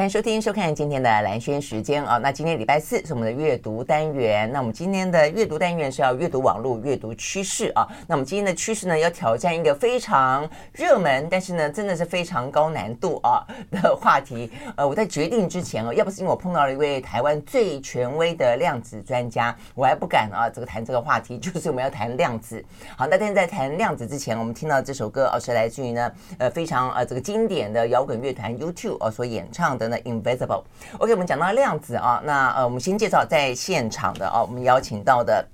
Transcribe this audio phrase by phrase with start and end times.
[0.00, 2.16] 欢迎收听、收看今天的蓝轩时间啊。
[2.16, 4.50] 那今天礼拜四是我们的阅读单元。
[4.50, 7.86] 那我们今天的阅读单元是要阅读网络、阅读趋势啊。
[8.06, 14.50] 那我们今天的趋势呢，要挑战一个非常热门，但是呢，真的是非常高难度啊 的话题。
[14.74, 21.36] 呃，我在决定之前啊，要不是因为我碰到了一位台湾最权威的量子专家，我还不敢啊这个谈这个话题。
[21.52, 22.64] 就是我们要谈量子。
[22.96, 29.89] 好，那但是在谈量子之前，我们听到这首歌啊，是来自于呢呃非常呃这个经典的摇滚乐团 U2 啊所演唱的。
[30.00, 30.62] Invisible。
[30.98, 35.46] OK，我们讲到量子啊，那呃，我们先介绍在现场的啊，我们邀请到的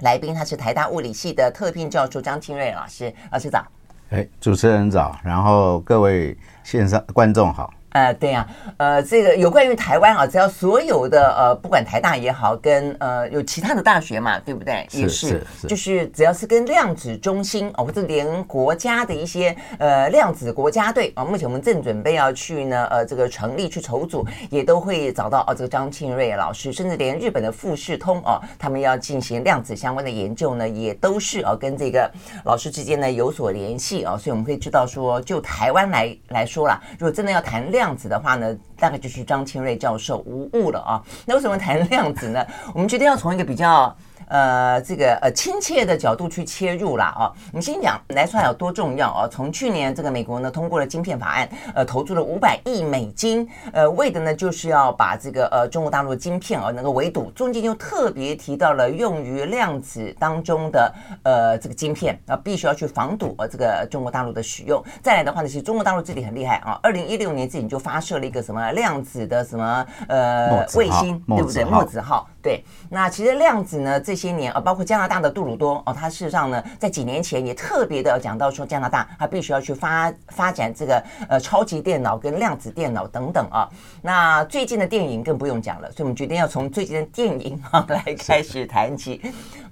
[0.00, 3.64] 来宾，他是台大物理系的特聘教授张清瑞老师，老师早。
[4.10, 7.72] 哎，主持人早，然后各位线上观众好。
[7.96, 8.46] 呃，对呀、
[8.76, 14.86] 啊，呃，这个有关于台湾啊，只要所有的呃，不管台大也好，跟呃有其他的大学嘛，对不对？
[14.92, 32.10] 也是就是只要是跟量子中心哦，或者连国家的一些呃量子国家队啊，目前我们正准备要去呢，呃，这个成立去筹组，也都会找到哦，这个张庆瑞老师，甚至连日本的富士通哦，他们要进行量子相关的研究呢，也都是哦跟这个
[32.44, 37.85] 老师之间呢有所联系哦，所以我们可以知道说，就台湾来来说啦，如果真的要谈量。
[37.86, 41.00] 量子的话呢，大概就是张清瑞教授无误了啊。
[41.24, 42.44] 那为什么谈量子呢？
[42.74, 43.96] 我们决定要从一个比较。
[44.28, 47.14] 呃，这个呃亲切的角度去切入啦。
[47.18, 47.32] 哦。
[47.52, 49.28] 我们先讲来说还有多重要哦。
[49.30, 57.30] 从去年这个美国呢通过了晶片法案，呃，投注了五百亿美金，呃，为的呢就是要把这个呃中国大陆的晶片啊能够围堵。
[57.32, 64.82] 中间又特别提到了用于量子当中的呃这个晶片啊，必须要去防堵呃这个中国大陆的使用。
[65.02, 71.64] 再来的话呢，其实中国大陆这里很厉害啊，二零一六年自己就发射了一个什么量子的什么呃卫星，对不对？
[71.64, 72.28] 墨子号。
[72.46, 83.68] 对，那其实量子呢，这些年啊，包括加拿大的杜鲁多哦，他事实上呢，在几年前也特别的讲到说，加拿大他必须要去发发展这个呃超级电脑跟量子电脑等等啊。
[84.00, 89.20] 那最近的电影更不用讲了，所以我们决定要从最近的电影啊 来开始谈起。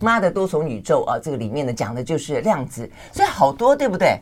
[0.01, 4.21] 妈的多重宇宙啊，这个里面呢讲的就是量子，所以好多对不对？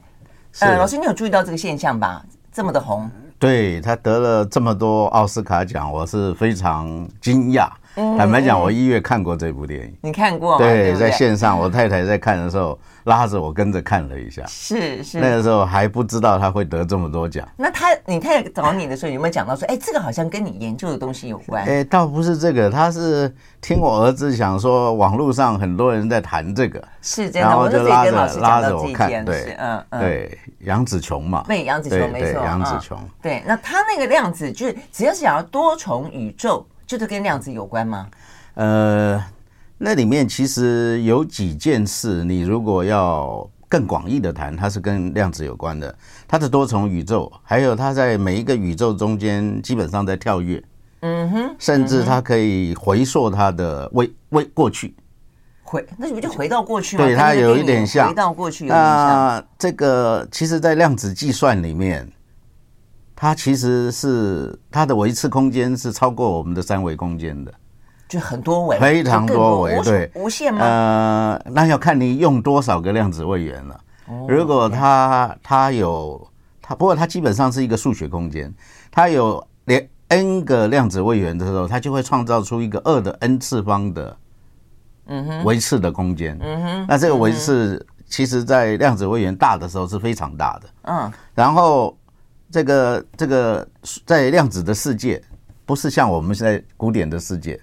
[0.61, 2.23] 呃，老师你有注意到这个现象吧？
[2.53, 7.71] 这么的红，对，他得了这么多奥斯卡奖，我是非常惊讶。
[7.95, 10.59] 坦白讲，我一月看过这部电影，你看过吗？
[10.59, 14.43] 对，在线上，我太太在看的时候拉着我跟着看了一下。
[14.47, 17.47] 是是，那个时候还不知道他会得这么多奖。
[17.57, 21.65] 那他，你太太找你的时候有没有讲到说，哎，这个好像跟你研究的东西有关？
[21.67, 23.31] 哎，倒不是这个，他是
[23.61, 36.67] 听我儿子讲说，网络上很多人在谈这个，是这样，然后就拉着拉着我看，对，嗯嗯，对，杨紫琼嘛，对，杨紫琼没错，杨紫琼，对，那他那个量子就是只要是想要多重宇宙。
[36.87, 38.07] 就是跟量子有关吗？
[38.55, 39.23] 呃，
[39.79, 45.95] 那里面其实有几件事，你如果要更广义的谈，它是跟量子有关的。
[46.29, 50.63] 它的多重宇宙，还有它在每一个宇宙中间基本上在跳跃，
[51.01, 54.95] 嗯哼，甚至它可以回溯它的未未过去，
[55.63, 57.05] 回那不就回到过去吗？
[57.05, 59.09] 对，它有一点像回到过去有点像。
[59.09, 62.07] 那这个其实，在量子计算里面。
[63.23, 67.55] 它其实是它的维次空间是超过我们的三维空间的，
[68.09, 70.61] 就很多维，非常多维，对，无限吗？
[70.61, 73.81] 呃，那要看你用多少个量子位元了。
[74.27, 76.21] 如果它它有
[76.61, 78.53] 它，不过它基本上是一个数学空间，
[78.91, 84.17] 它有连 n 个量子位元的时候，它就会创造出一个二的 n 次方的，
[85.07, 86.37] 嗯哼，维次的空间。
[86.43, 90.69] 嗯哼，那这个维次其实在量子位元大的时候是非常大的。
[90.83, 91.97] 嗯，然后。
[92.53, 93.67] 这个这个
[94.05, 95.21] 在量子的世界，
[95.65, 97.59] 不是像我们现在古典的世界，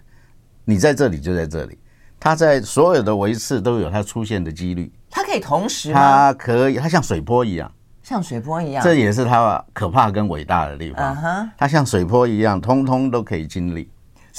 [0.65, 1.77] 你在这里就在这里，
[2.19, 4.91] 它在所有的维次都有它出现的几率。
[5.11, 11.15] 它可以同时，它可以，它像水波一样，像水波一样，这也是它可怕跟伟大的地方。
[11.55, 13.87] 它像水波一样，通通都可以经历。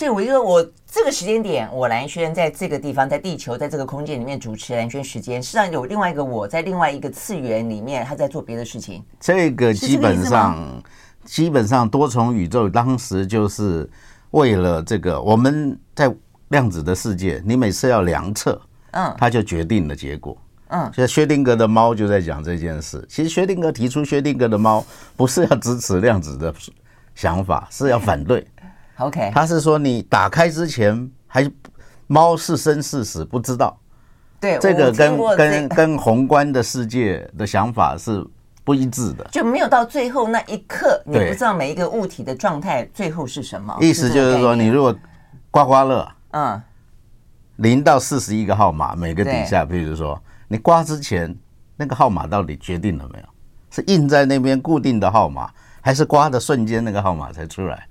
[0.00, 9.04] 所以我觉得我这个时间点，我蓝轩在这个地方，在地球，在这个空间里面主持蓝轩时间，实际上有另外一个我在另外一个次元里面，他在做别的事情。
[9.20, 10.82] 这个基本上，
[11.26, 13.86] 基本上多重宇宙当时就是
[14.30, 16.10] 为了这个，我们在
[16.48, 18.58] 量子的世界，你每次要量测，
[18.92, 20.34] 嗯，它就决定了结果，
[20.68, 20.90] 嗯。
[20.94, 23.04] 现在薛定谔的猫就在讲这件事。
[23.06, 24.82] 其实薛定谔提出薛定谔的猫，
[25.14, 26.54] 不是要支持量子的
[27.14, 28.46] 想法，是要反对。
[29.00, 31.50] OK，他是说你打开之前还
[32.06, 33.78] 猫是生是死不知道，
[34.40, 38.24] 对，这个跟跟跟宏观的世界的想法是
[38.62, 43.76] 不一致的，就没有到最后那一刻，你不知道每一个物体的状态最后是什么。
[43.80, 44.94] 意思就是说，你如果
[45.50, 46.62] 刮刮乐，嗯，
[47.56, 51.34] 零到四十一个号码，每个底下，比如说你刮之前
[51.76, 53.24] 那个号码到底决定了没有？
[53.70, 55.50] 是印在那边固定的号码。
[55.82, 57.88] 还是刮的瞬间那个号码才出来？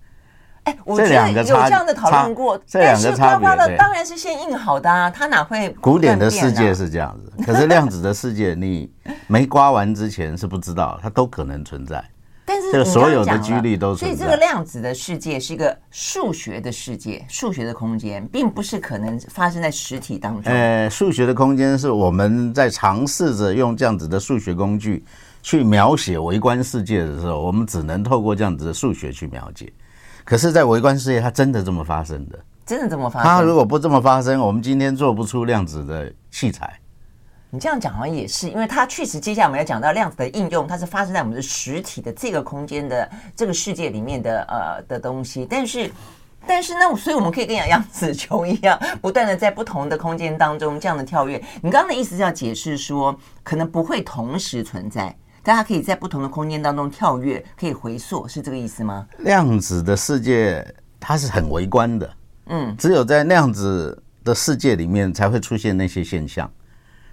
[0.69, 5.69] 哎，我觉得有这样的讨论过，这两个差别，当然是先印好的啊，它哪会？
[5.81, 8.92] 古典的世界是这样子，可是量子的世界，你
[9.27, 12.04] 没刮完之前是不知道，它都可能存在。
[12.45, 20.51] 但是这所有的几率都存在，所以这个量子的世界是一个数学的世界，数学的空间，并不是可能发生在实体当中。
[20.51, 25.06] 呃，数学的空间是我们在尝试着用这样子的数学工具
[25.44, 29.72] 去描写微观世界的时候，我们只能透过这样子的数学去描解。
[30.30, 32.38] 可是，在微观世界，它真的这么发生的？
[32.64, 33.28] 真的这么发生？
[33.28, 36.72] 它如果不这么发生，我们今天做不出量子的器材。
[37.50, 45.48] 你这样讲好像也是，因为它确实，接下来我们要讲到量子的应用，它是发生在我们的实体的这个空间的这个世界里面的呃的东西。
[45.50, 45.92] 但是，
[46.46, 51.44] 但是呢，所以我们可以跟杨紫琼一样，不断的在不同的空间当中这样的跳跃。
[51.64, 55.18] 你刚刚的意思是要解释说，可能不会同时存在。
[55.50, 59.07] 大家可以在不同的空间当中跳跃，可以回溯，是这个意思吗？
[59.22, 60.63] 量子的世界
[61.00, 62.13] 它是很微观的，
[62.50, 66.48] 嗯，只有在量子的世界里面才会出现那些现象，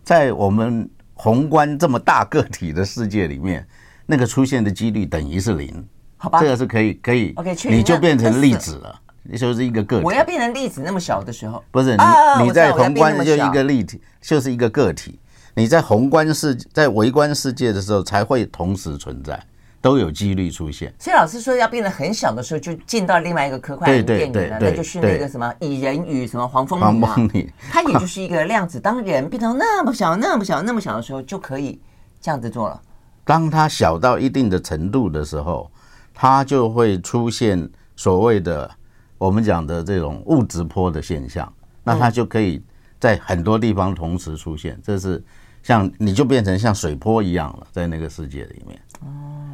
[0.04, 3.66] 在我们宏观这么大个体的世界里面，
[4.04, 5.88] 那个出现的几率等于是零，
[6.18, 6.38] 好吧？
[6.38, 10.04] 这个是可以可以，OK，你就变成粒子了，你就是一个个体。
[10.04, 12.02] 我要变成粒子那么小的时候，不是你
[12.44, 15.18] 你在宏观就一个粒体，就是一个个体。
[15.58, 19.42] 你在宏观世界，在微观世界的时候，才会同时存在，
[19.80, 20.92] 都有几率出现。
[20.98, 27.08] 所以老师说，要变得很小的时候，就进到另外一个科幻电影了，那就是那个什么《蚁人与什么黄蜂女》嘛。
[27.08, 31.80] 黄蜂女，它也就是一个量子，当人变成那么小、那么小、那么小的时候，就可以
[32.20, 32.78] 这样子做了。
[33.24, 35.70] 当它小到一定的程度的时候，
[36.12, 37.66] 它就会出现
[37.96, 38.70] 所谓的
[39.16, 41.50] 我们讲的这种物质波的现象，
[41.82, 42.62] 那它就可以
[43.00, 45.24] 在很多地方同时出现，这是。
[45.66, 48.80] 像你就变成像水波一样了，在那个世界里面。
[49.00, 49.08] 哦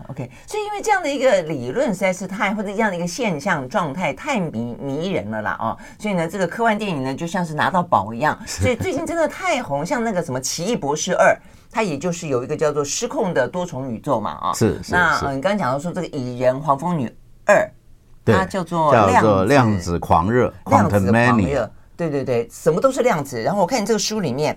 [0.09, 8.39] ，OK，所以因为这样的一个理论实在是太或者这样的一个现象状态太迷迷人了啦哦，所以呢，这个科幻电影呢就像是拿到宝一样。
[8.45, 11.35] 所以最近真的太红，像那个什么《奇异博士二》，
[11.71, 14.53] 它也就是有一个叫做失控的多重宇宙嘛啊。
[14.53, 14.79] 是。
[14.91, 17.11] 那你刚刚讲到说这个蚁人黄蜂女
[17.47, 17.67] 二，
[18.27, 21.73] 它叫做叫做量子狂热，量子狂热。
[21.95, 23.41] 对对对，什么都是量子。
[23.41, 24.55] 然后我看你这个书里面。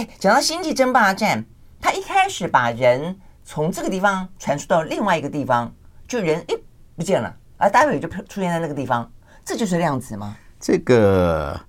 [0.00, 1.38] 哎，讲到《星际争霸战》，
[1.78, 3.14] 他一开始把人
[3.44, 5.70] 从这个地方传输到另外一个地方，
[6.08, 6.54] 就人哎
[6.96, 9.10] 不见了，而待会就出现在那个地方，
[9.44, 10.34] 这就是量子吗？
[10.58, 11.60] 这个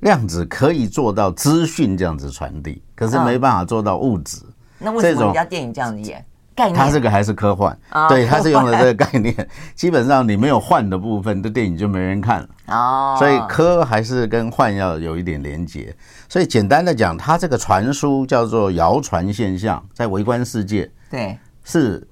[0.00, 4.38] 量子可以做到资讯这样子传递，可是没办法做到物质。
[4.38, 4.50] 哦、
[4.80, 6.26] 那为什么人家电影这样子演？
[6.56, 9.32] 概念，它这个还是科幻，哦、对，它是用的这个概念。
[9.76, 12.48] 基本上你没有幻的部分，这电影就没人看了。
[12.68, 15.94] 哦，所以科还是跟幻要有一点连结。
[16.28, 22.08] 所以简单的讲，它这个传输叫做谣传现象，在微观世界对是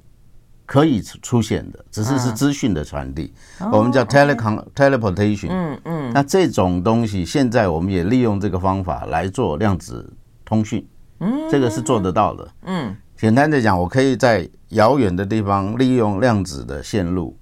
[0.67, 3.33] 可以出现的，只是是资讯的传递，
[3.73, 5.49] 我们叫 telecom teleportation。
[5.49, 10.13] 嗯嗯，那这种东西现在我们也利用这个方法来做量子
[10.45, 10.87] 通讯。
[11.21, 12.49] 嗯，这个是做得到的。
[12.67, 12.95] 嗯。
[13.17, 17.39] 简单的讲，我可以在遥远的地方利用量子的线路，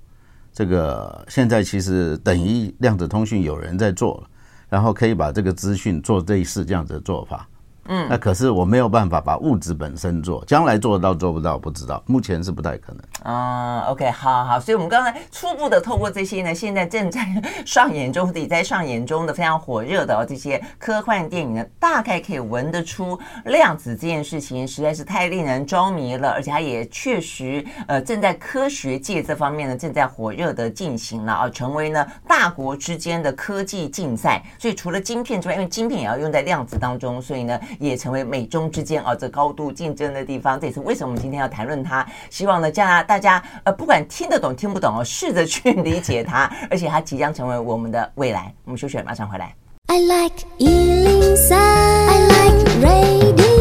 [0.52, 4.28] 这个现在其实等于量子通讯有人在做了，
[4.68, 7.48] 然后可以把这个资讯做类似这样子的做法。
[7.86, 13.02] 嗯，那可是我没有办法把物质本身做，将来做得到做不到不知道，目前是不太可能。
[13.24, 17.20] 啊、uh，OK，好好，所以我们刚才初步的透过这些呢，现在正在
[17.66, 34.40] 上演中，也在上演中的非常火热的哦这些科幻电影呢，大概可以闻得出量子这件事情实在是太令人着迷了，而且它也确实呃正在科学界这方面呢正在火热的进行了啊，成为呢大国之间的科技竞赛。
[34.56, 37.58] 所以除了晶片之外，因为晶片也要用在量子当中，所以呢。
[37.78, 42.06] 也成为美中之间啊这高度竞争的地方，这也是为什么我们今天要谈论它。
[42.30, 48.52] 希望呢，叫大家呃不管听得懂听不懂哦，试着去理解它，而且它即将成为我们的未来。
[48.64, 49.54] 我们休息，马上回来。
[49.88, 53.51] I like 103, I like radio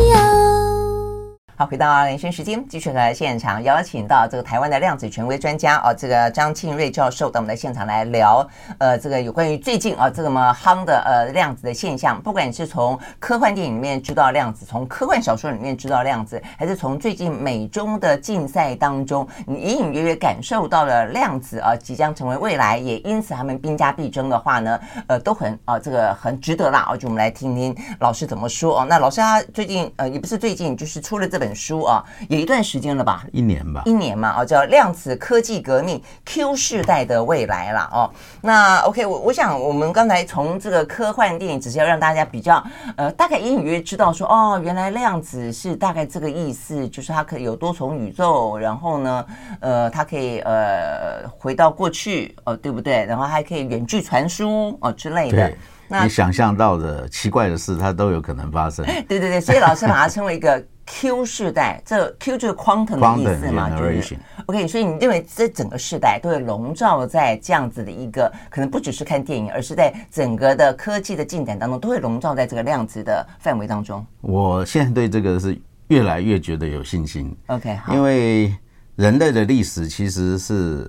[1.61, 8.43] 好，回到连线时间，继续来现场邀请到这个台湾的量子权威专家啊，这个张庆瑞教授到我们的现场来聊，
[8.79, 28.87] 呃，这个有关于最近啊这个么夯的呃量子的现象，不管你是从科幻电影里面知道量子，从科幻小说里面知道量子，还是从最近美中的竞赛当中，你隐隐约约感受到了量子啊即将成为未来，也因此他们兵家必争的话呢，呃，都很啊这个很值得啦啊，就我们来听听老师怎么说哦。
[28.89, 31.50] 那老师他最近呃也不是最近，就是出了这本。
[31.51, 33.25] 本书啊，有一段时间了吧？
[33.33, 38.09] 一年吧，一年嘛，哦，叫《量子科技革命：Q 世代的未来》了哦。
[38.41, 42.63] 那 OK，我我想我们刚才从这个科幻电影，只是要让大家比较
[42.95, 49.25] 呃，大概隐隐约约知道说，哦，原来量子是大概这个意思，就是它可以有多重宇宙，然后呢，
[49.59, 53.03] 呃，它可以呃回到过去，哦，对不对？
[53.05, 55.51] 然后还可以远距传输哦之类的。
[55.87, 58.85] 那你想象到的奇怪的事，它都有可能发生。
[59.09, 64.67] 对对对，所以老师把它称为一个 Q 世代，这 Q 就是 quantum 的意思嘛，就是 OK。
[64.67, 74.05] 所以你认为这整个世代都会笼罩在这样子的一个，可能不只是看电影，而是在整个的科技的进展当中，都会笼罩在这个量子的范围当中。
[74.19, 75.57] 我现在对这个是
[75.87, 77.33] 越来越觉得有信心。
[77.47, 78.53] OK，好，因为
[78.97, 80.85] 人类的历史其实是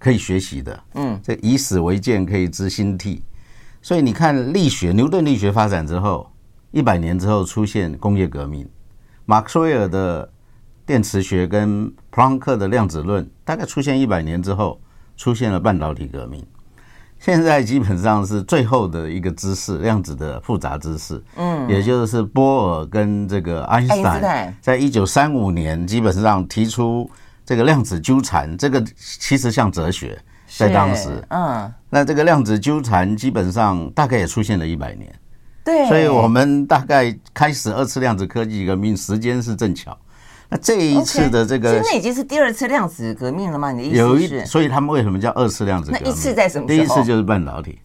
[0.00, 0.82] 可以学习的。
[0.94, 3.22] 嗯，这以史为鉴，可以知兴替。
[3.80, 6.28] 所以你看，力学，牛顿力学发展之后，
[6.72, 8.68] 一百年之后出现工业革命，
[9.26, 10.28] 马克斯韦尔的
[10.84, 14.80] 电磁学跟普朗克的量子论，大概出现一百年之后，
[15.16, 16.44] 出现了半导体革命。
[17.18, 27.10] 现在基本上是最后的一个知识，量子的复杂知识，嗯，也就是波尔跟这个爱因斯坦，在一九三五年基本上提出
[27.46, 30.20] 这个量子纠缠，这个其实像哲学。
[30.56, 35.12] 在当时，嗯，那这个量子纠缠基本上大概也出现了一百年，
[35.64, 39.96] 对，所以我们大概开始二次量子科技革命时间是正巧。
[40.50, 43.72] 那这一次的这个现在已经是第二次量子革命了吗？
[43.72, 43.98] 你的意思是？
[43.98, 46.02] 有一，所以他们为什么叫二次量子革命？
[46.04, 46.78] 那一次在什么时候？
[46.78, 47.78] 第一次就是半导体。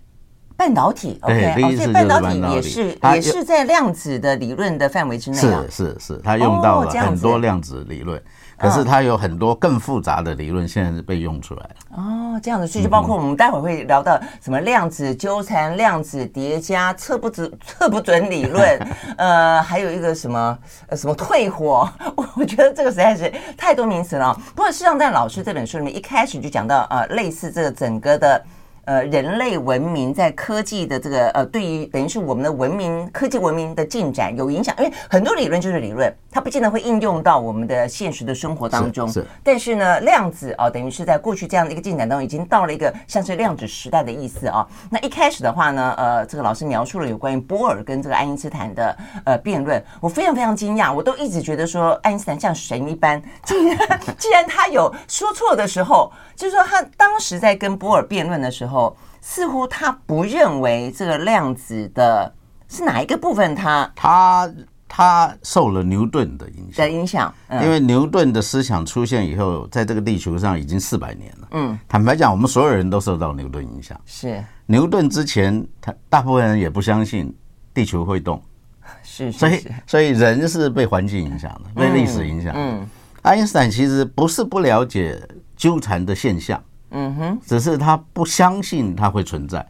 [0.58, 5.38] 半导体，OK，第一次半导体也是也是在量子的理论的范围之内。
[5.38, 8.22] 是是是，它用到了很多量子理论。
[8.60, 11.76] 可是它有很多更复杂的理论，现在是被用出来了。
[11.98, 18.88] 哦，这样子，所以就包括我们待会儿会聊到什么量子纠缠、量子叠加、测不准、 测不准理论，
[19.18, 24.34] 呃，还有一个什么呃什么退火，我 我觉得这个实在是太多名词了。
[24.56, 28.44] 不过，事实上在老师这本书里面一开始就讲到呃，类似这个整个的。
[28.86, 39.08] 呃，人类文明在科技的这个呃，对于等于是我们的文明、科技文明的进展有影响，因为很多理论就是理论，它不见得会应用到我们的现实的生活当中。
[39.08, 39.28] 是，是。
[39.44, 44.68] 但是呢，量子啊，等于是在过去这样的一个进展当中，已经到了一个像是量子时代的意思啊。
[44.90, 58.79] 那一开始的话呢，呃，这个老师描述了有关于波尔跟这个爱因斯坦的呃辩论，我非常非常惊讶，我都一直觉得说爱因斯坦像神一般，既然既然他有说错的时候，就是说他当时在跟波尔辩论的时候。
[59.22, 62.34] 似乎他不认为这个量子的
[62.68, 64.54] 是哪一个部分他，他他
[64.88, 71.48] 他受了牛顿的影响的影响，因为牛顿的思想出现以后，在这个地球上已经四百年了。
[71.52, 74.00] 嗯，坦白讲，我们所有人都受到牛顿影响。
[74.06, 77.34] 是牛顿之前，他大部分人也不相信
[77.74, 78.42] 地球会动。
[79.04, 82.54] 是，所以所以人是被环境影响的，被历史影响。
[82.56, 82.88] 嗯，
[83.22, 85.22] 爱因斯坦其实不是不了解
[85.56, 86.62] 纠缠的现象。
[86.92, 89.66] 嗯哼，只是他不相信它会存在。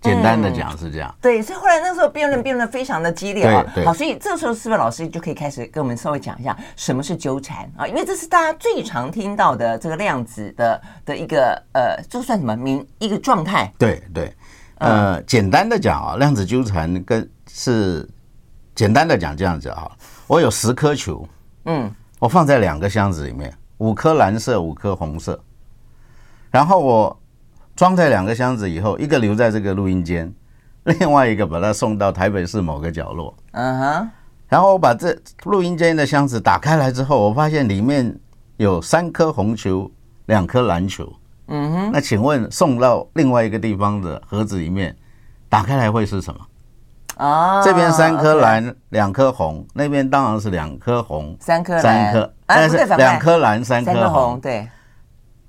[0.00, 1.12] 简单的讲是这样。
[1.20, 3.66] 对，所以后来那时候辩论辩论非常的激烈啊。
[3.84, 7.84] 好，所以这时候是不是老师就可以开始跟我们稍微讲一下什么是纠缠啊？
[7.84, 13.72] 因为这是大家最常听到的这个量子的的一个呃，这算什么名一个状态？
[13.76, 14.32] 对对，
[14.76, 18.08] 呃，简单的讲啊，量子纠缠跟是
[18.76, 19.90] 简单的讲这样子啊，
[20.28, 21.28] 我有十颗球，
[21.64, 25.42] 嗯，我放在两个箱子里面，五颗蓝色，五颗红色。
[26.50, 27.20] 然后我
[27.76, 30.32] 装在两个箱子以后，一个留在这个录音间，
[30.84, 33.34] 另外一个把它送到台北市某个角落。
[33.52, 34.10] 嗯哼。
[34.48, 38.18] 然后我把这录音间的箱子打开来之后，我发现里面
[38.56, 39.90] 有三颗红球，
[40.26, 41.12] 两颗蓝球。
[41.48, 41.90] 嗯哼。
[41.92, 44.96] 那请问送到另外一个地方的盒子里面，
[45.48, 46.40] 打开来会是什么？
[47.18, 54.68] 啊，这边三颗蓝，两颗红，那边当然是两颗红，三颗三颗，但是两颗蓝，三颗红，对。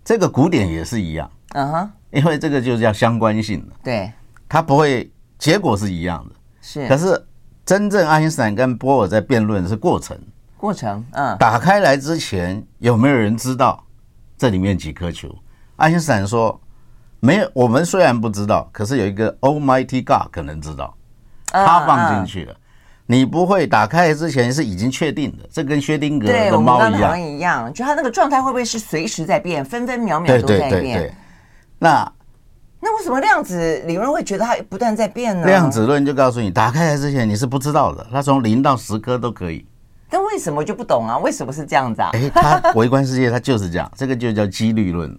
[0.10, 4.12] 这个古典也是一样，嗯哼，因为这个就叫相关性的，对，
[4.48, 6.88] 它不会结果是一样的，是。
[6.88, 7.28] 可是
[7.64, 10.18] 真正爱因斯坦跟波尔在辩论的是过程，
[10.58, 13.86] 过程，嗯，打开来之前有没有人知道？
[14.36, 15.30] 这里面几颗球？
[15.76, 16.60] 爱因斯坦说
[17.20, 20.92] 没有，我们虽然不知道，可是有一个 Almighty God 可能知道，
[21.52, 22.56] 他放进去了。
[23.12, 30.70] 你不会打开之前是已经确定的，这跟薛定格的猫一样一样，就它那个状态会不会是随时在变，分分秒秒都在变？
[30.70, 31.14] 对对对对。
[31.80, 32.12] 那
[32.80, 35.48] 那为什么量子理论会觉得它不断在变呢？
[35.48, 39.66] 量子论就告诉你，打开来之前你是不知道的，它从零到十颗都可以。
[40.08, 41.18] 但为什么就不懂啊？
[41.18, 42.12] 为什么是这样子啊？
[42.14, 45.18] 哎，它 微观世界它就是这样，这个就叫几率论。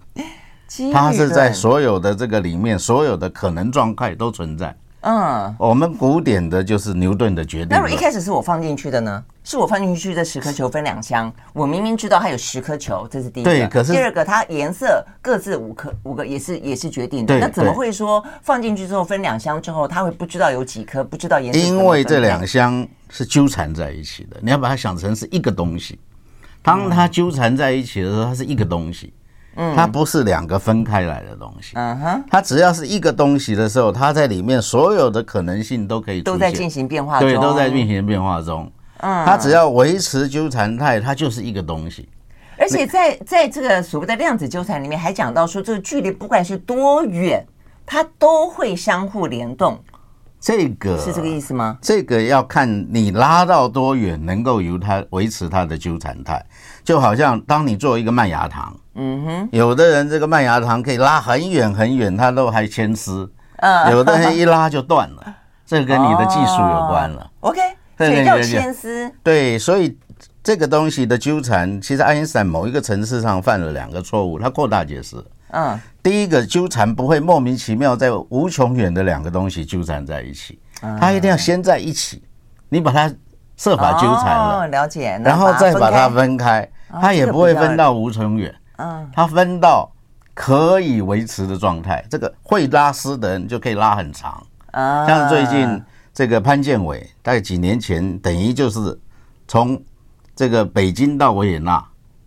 [0.68, 0.94] 几率论。
[0.94, 4.72] 它是在所有的这个里面，所有的可能状态都存在。
[5.02, 7.68] 嗯，我们古典的就是牛顿的决定。
[7.70, 9.24] 那如果一开始是我放进去的呢？
[9.42, 13.50] 是我放进去的十颗球分两箱，我明明知道它有十颗球，这是第一个。
[13.50, 17.38] 对，可是第二个它颜色各自五颗，五个也是也是决定的。
[17.38, 21.58] 那怎么会说放进去之后分两箱之后，他会不知道有几颗，不知道颜色？
[21.58, 25.98] 因为这两箱是纠缠在一起的，你要把它想成是一个东西。
[26.62, 29.12] 当它纠缠在一起的时候，它是一个东西。
[29.76, 38.70] 它不是两个分开来的东西，嗯哼，它只要是一个东西的时候，它在里面所有的可能性都可以都在进行变化中，对，都在进行变化中。
[38.98, 42.08] 嗯，它只要维持纠缠态，它就是一个东西。
[42.58, 47.46] 而且在在这个所谓的量子纠缠里面，还讲到说，这个距离不管是多远，
[47.86, 49.78] 它都会相互联动。
[50.40, 51.76] 这个是这个意思吗？
[51.82, 56.44] 这个要看你拉到多远，能够由它维持它的纠缠态。
[56.82, 65.34] 就好像当你做一个麦芽糖，嗯哼，有的人这个麦芽糖可以拉很远很远，它都还牵丝，嗯，有的人一拉就断了，
[65.66, 67.30] 这跟你的技术有关了。
[67.40, 67.60] OK，
[67.98, 69.12] 所以叫牵丝。
[69.22, 69.94] 对，所以
[70.42, 75.22] 这个东西的纠缠，其实爱因斯坦某一个层次上犯了两个错误，他扩大解释。
[75.52, 80.58] 嗯，第一个纠缠不会莫名其妙在无穷远的两个东西纠缠在一起，
[80.98, 82.22] 它一定要先在一起，
[82.68, 83.12] 你把它
[83.56, 89.90] 设法纠缠了，了解，然后再把它分开，它也不会分到无穷远，嗯，它分到
[90.34, 95.82] 可以维持的状态，这个会拉丝的人就可以拉很长，啊，像最近
[96.14, 98.98] 这个潘建伟，大概几年前，等于就是
[99.46, 99.80] 从
[100.34, 101.84] 这个北京到维也纳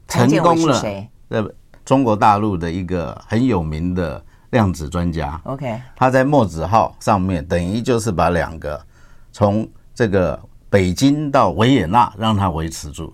[0.07, 0.81] 成功了，
[1.29, 1.55] 对。
[1.85, 8.79] 中国大陆的一个很有名的量子专家，OK，他在墨子号上面等于就是把两个
[9.31, 13.13] 从这个北京到维也纳让它维持住了。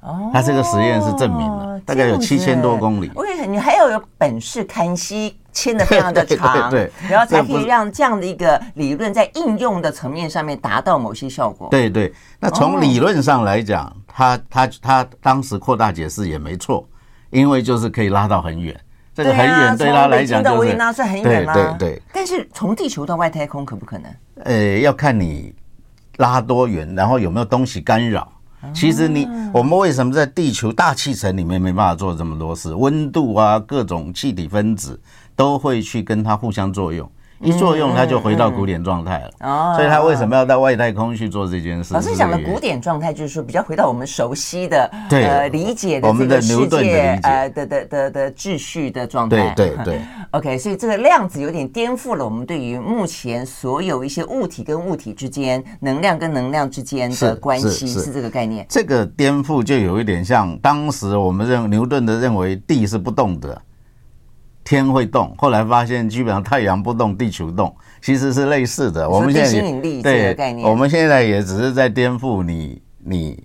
[0.00, 3.10] 哦，他这个实验是证明了，大概有七千多公里。
[3.14, 11.68] OK，你还要有本事看西牵的非常的 长，对，然后才可以让这样的一个理论在应用的层面上面达到某些效果。
[11.70, 16.86] 对对，那从理论上来讲，他他他当时扩大解释也没错。
[17.34, 18.78] 因为就是可以拉到很远，
[19.12, 20.72] 这个很远对他来讲就是
[21.22, 22.02] 对对对。
[22.12, 24.10] 但是从地球到外太空可不可能？
[24.44, 25.52] 呃，要看你
[26.18, 28.30] 拉多远，然后有没有东西干扰。
[28.72, 32.72] 其实你我们为什么在地球大气层里面没办法做这么多事？
[32.72, 34.98] 温度啊，各种气体分子
[35.36, 37.10] 都会去跟它互相作用。
[37.44, 39.30] 一作用，它就回到古典状态了。
[39.40, 41.92] 哦，所以他为什么要到外太空去做这件事？
[41.94, 49.52] 老师讲的古典状态，就是说比较回到我们熟悉的、呃理解的这个世界呃的的的的秩序的状态。
[49.54, 50.00] 对对 对。
[50.30, 58.66] OK，所以这个量子有点颠覆了我们对于目前所有一些物体跟物体之间、能量跟能量之间的关系，是这个概念。
[58.68, 63.62] 这个颠覆就有一点像当时我们认牛顿的认为地是不动的。
[64.64, 69.08] 天会动，后来发现基本上太阳不动，地球动，其实是类似的。
[69.08, 73.44] 我们现在引力这个概念，我们现在也只是在颠覆你，你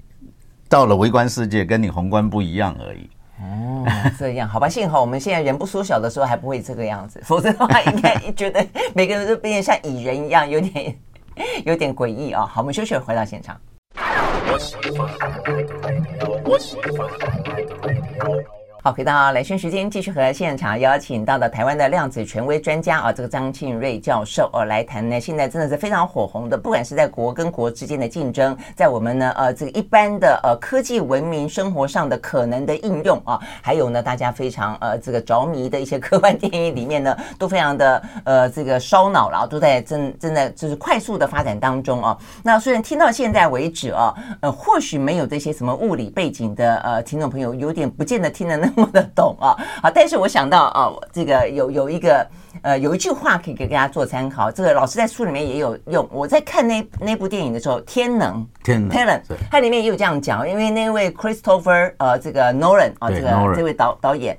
[0.69, 3.09] 到了微观世界跟你宏观不一样而已。
[3.41, 3.85] 哦，
[4.17, 10.95] 这样好吧，幸好我们现在人不缩小的时候还不会这个样子， 否则的话应该觉得每个人都变得像蚁人一样，有点
[11.65, 12.45] 有点诡异啊。
[12.45, 13.59] 好，我们休息回到现场。
[18.81, 25.19] 好，回到来讯时间，继续和现场邀请到的台湾的量子权威专家啊，这个张庆瑞教授哦，来谈呢。
[25.19, 42.17] 现在真的是非常火红的，不管是在国跟国之间的竞争，在我们呢呃这个一般的呃科技文明生活上的可能的应用啊，还有呢大家非常呃这个着迷的一些科幻电影里面呢，都非常的呃这个烧脑，了都在正正在就是快速的发展当中啊。
[42.41, 48.68] 那虽然听到现在为止啊，呃或许没有这些什么物理背景的呃听众朋友，有点不见得听得那。
[48.75, 52.25] 那么的懂啊，好，但是我想到啊，这个有有一个
[52.61, 54.51] 呃，有一句话可以给大家做参考。
[54.51, 56.07] 这个老师在书里面也有用。
[56.11, 64.37] 我在看那那部电影的时候，《天能》天能，天能，它里面也有这样讲，因为那位 Christopher 呃，这个 Nolan 啊，这个这位导导演。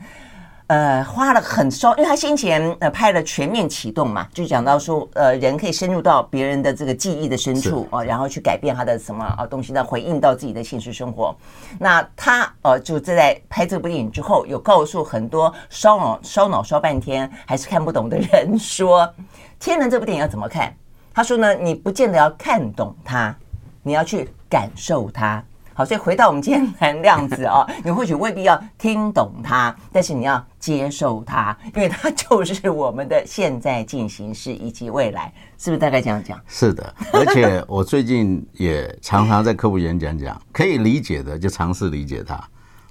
[0.70, 11.34] 呃，花了很烧，因为他先前呃拍了《全面启动》嘛，就讲到说，呃，人可以深入到别人的这个记忆的深处啊，然后去改变他的什么啊东西，呢，回应到自己的现实生活。
[11.76, 19.02] 那他呃就在拍这部电影之后，有告诉很多烧脑烧脑烧半天还是看不懂的人说，
[19.58, 20.72] 《天能》这部电影要怎么看？
[21.12, 23.34] 他说呢，你不见得要看懂它，
[23.82, 25.42] 你要去感受它。
[25.80, 36.38] 好，所以回到我们今天谈量子哦， 你或许未必要听懂它，但是你要接受它，因为它就是我们的现在进行式以及未来，是不是大概这样讲？
[36.46, 42.38] 是的，而且我最近也常常在科普演讲讲，可以理解的就尝试理解它，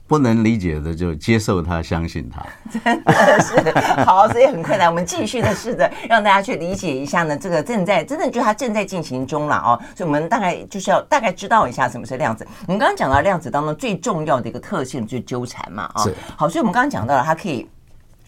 [0.09, 2.43] 不能理解的就接受他，相信他，
[2.73, 4.89] 真的是好，所以很困难。
[4.89, 9.79] 我们继续的试着让大家去理解一下呢，这个正在真的就它正在进行中了哦。
[9.95, 12.43] 所以我们大概就是要大概知道一下什么是量子。
[12.65, 16.03] 我们刚刚讲到量子当中最重要的一个特性就是纠缠嘛啊。
[16.35, 17.69] 好，所以我们刚刚讲到了它可以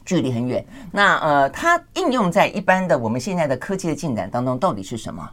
[0.06, 0.63] 距离很远。
[0.91, 5.28] 那呃，它应用在一般的我们现在的科技的进展当中到底是什么？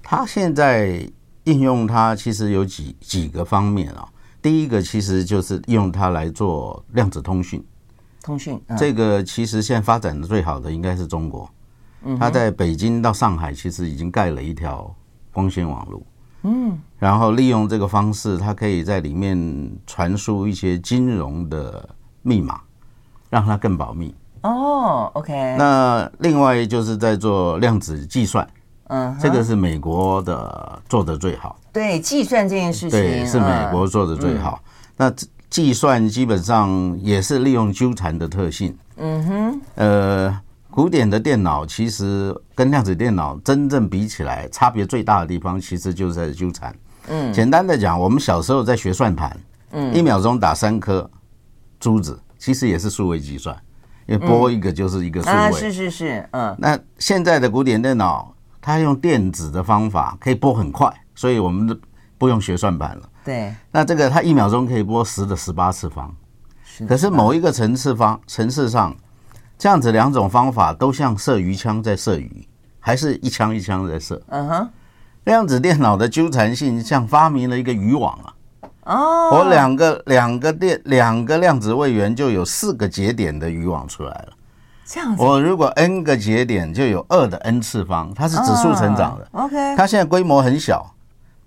[0.00, 1.04] 它现在
[1.42, 4.06] 应用它其实有几几个方面啊。
[4.40, 7.64] 第一个其实就是用它来做量子通讯，
[8.22, 11.50] 通讯这个其实现在发展的最好的应该是中国，
[12.04, 14.94] 嗯它在北京到上海其实已经盖了一条
[15.32, 16.02] 光纤网络，
[16.42, 21.88] 嗯，然后利用这个方式，它可以在里面传输一些金融的
[22.22, 22.60] 密码，
[23.28, 24.14] 让它更保密。
[24.42, 25.56] 哦，OK。
[25.58, 28.48] 那另外就是在做量子计算。
[28.88, 31.58] 嗯，这个是美国的做的最好。
[31.72, 34.60] 对，计算这件事情，对，是美国做的最好。
[34.96, 35.12] 那
[35.48, 38.76] 计算基本上也是利用纠缠的特性。
[38.96, 39.60] 嗯哼。
[39.76, 46.74] 呃，古典的电脑其实跟量子电脑真正比起来，差别最大的地方其实就是在纠缠。
[47.08, 47.32] 嗯。
[47.32, 49.38] 简单的讲，我们小时候在学算盘，
[49.72, 51.08] 嗯，一秒钟打三颗
[51.78, 53.54] 珠子，其实也是数位计算，
[54.06, 55.34] 因为拨一个就是一个数位。
[55.34, 56.56] 啊，是是是，嗯。
[56.58, 58.34] 那现在的古典电脑。
[58.60, 61.78] 它用电子的方法可以播很快，所以我们
[62.16, 63.08] 不用学算盘了。
[63.24, 66.14] 对，那这个它一秒钟可以播十的十八次方，
[66.88, 68.96] 可是某一个层次方层次上，
[69.58, 72.46] 这样子两种方法都像射鱼枪在射鱼，
[72.80, 74.20] 还是一枪一枪在射。
[74.28, 74.70] 嗯哼，
[75.24, 78.34] 量子电脑的纠缠性像发明了一个渔网啊。
[78.84, 84.28] 哦，我两个两个电两个量子位元就有四个节点的渔网出来了。
[84.90, 89.28] 这样子，我如果 n 个节点就有二的 n 次方，它是指数成长的。
[89.32, 90.94] OK，它现在规模很小，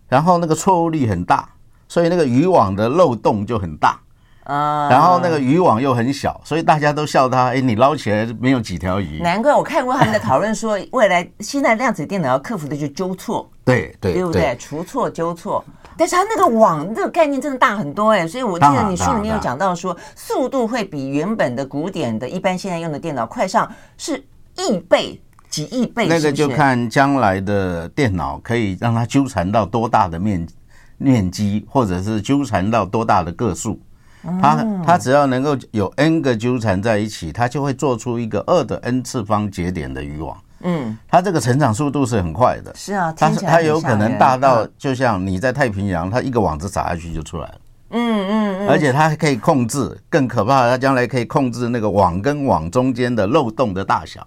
[0.07, 1.49] 然后那个错误率很大，
[1.87, 3.99] 所以那个渔网的漏洞就很大。
[4.43, 9.19] 啊，然后那个渔网又很小，所以大家都笑他，哎，你捞起来没有几条鱼。
[9.21, 13.49] 难怪我看过他们的讨论说，未来现在量子电脑要克服的就是纠错。
[13.63, 14.57] 对对，对不对？
[14.59, 15.63] 除错纠错。
[15.95, 24.17] 但是它那个网这个概念真的大很多哎，所以我记得你书里面有讲到说，速度会比原本的古典的一般现在用的电脑快上是
[24.57, 26.07] 亿倍、几亿倍。
[26.07, 30.47] 那个就看将来的电脑可以让它纠缠到多大的面
[30.97, 33.79] 面积，或者是纠缠到多大的个数。
[34.41, 40.37] 它它只要能够有 n 个纠缠在一起，它就会做出一个二的 n 次方节点的渔网。
[40.63, 42.71] 嗯，它这个成长速度是很快的。
[42.75, 47.55] 是啊，它它有可能大到就像你在太平洋，它一个网子撒下去就出来了。
[47.93, 54.25] 嗯嗯嗯，而且它还可以控制，更可怕的，它将来可以控制那个网跟网中间的漏洞的大小。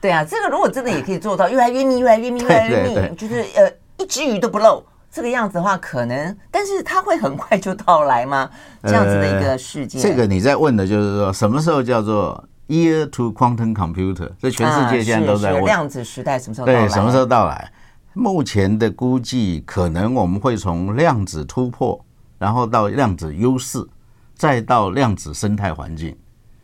[0.00, 8.48] 对啊，这个如果真的也可以做到，越来越密，越来越密，越来越密， 就是呃一只鱼都不漏，这个样子的话，可能，但是它会很快就到来吗？
[8.82, 9.98] 这样子的一个世界。
[9.98, 16.80] 这个你在问的就是说，什么时候叫做？Year to quantum computer，这全世界现在都在问量子时代什么时候到来？
[16.80, 17.72] 对，什么时候到来？
[18.12, 22.04] 目前的估计，可能我们会从量子突破，
[22.38, 23.82] 然后到量子优势，
[24.34, 26.14] 再到量子生态环境。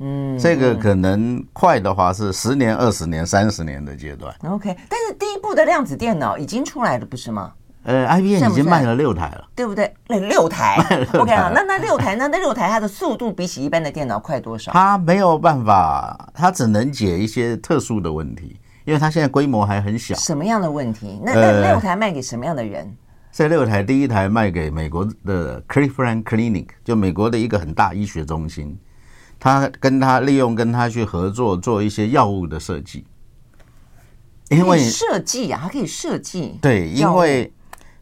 [0.00, 4.34] 嗯，这个可能快的话是十年、二十年、三十年的阶段。
[4.42, 7.52] OK，但是第一步的量子电脑已经出来了，不是吗？
[7.84, 9.92] 呃，IBM 已经卖了六台了，对不对？
[10.08, 10.78] 那六台，
[11.12, 11.52] OK 啊。
[11.54, 14.72] 那那六台，那那六台它的速度比起一般的电脑快多少？
[14.72, 20.14] 它没有办法，它只能解一些特殊的问题，因为它现在规模还很小。
[20.14, 21.20] 什么样的问题？
[21.22, 22.86] 那那六台卖给什么样的人？
[22.86, 22.92] 呃、
[23.30, 28.78] 这六台第一台卖给美国的 Cleveland Clinic，就美国的一个很大医学中心，
[29.38, 33.04] 他跟他利用跟他去合作做一些药物的设计，
[34.48, 36.58] 因为设计啊，它可以设计。
[36.62, 37.52] 对，因为。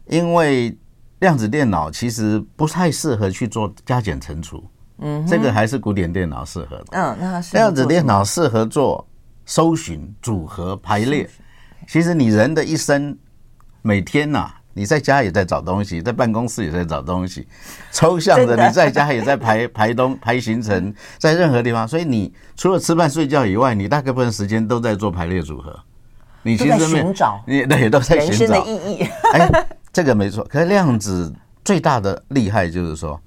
[0.07, 0.75] 因为
[1.19, 4.63] 量子电脑其实不太适合去做加减乘除，
[4.99, 6.85] 嗯，这个还是古典电脑适合的。
[6.91, 9.07] 嗯，那量子电脑适合做
[9.45, 11.29] 搜寻、组合、排列。
[11.87, 13.17] 其实你人的一生，
[13.81, 17.47] 每天呐，你在家也在找东西，在办公室也在找东西，
[17.93, 21.87] 抽象的你在家也在排 排东排行程，在任何地方。
[21.87, 25.77] 所以你除了吃饭睡觉以外，你大概部分时间都在做排列组合。
[26.41, 29.07] 你其实寻找，你对都在寻找 人生的意义。
[29.31, 29.67] 哎。
[29.93, 31.31] 这个没错，可是量子
[31.63, 33.17] 最大的厉害就是说，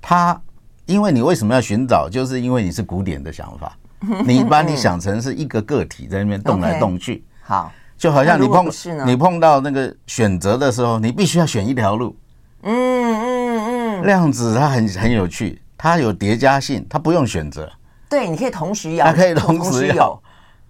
[0.00, 0.40] 它
[0.86, 3.76] 因为你为什么要寻找，就是因为你是古典的想法，
[4.26, 8.66] 你把你想成是一个个体在那边动来动去，好，就好像你碰
[9.06, 12.16] 你碰到那个选择的时候，你必须要选一条路。
[12.62, 17.70] 嗯嗯嗯，量子它很很有趣，它有叠加性，它不用选择，
[18.08, 20.22] 对，你可以同时有，它可以同时有，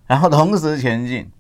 [0.08, 1.30] 然后同时前进。